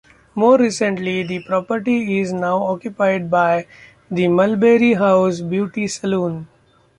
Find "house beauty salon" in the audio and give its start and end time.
4.95-6.47